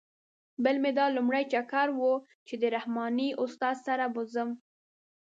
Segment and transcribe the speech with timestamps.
[0.63, 2.09] بل مې دا لومړی چکر و
[2.47, 4.49] چې د رحماني استاد سره به ځم.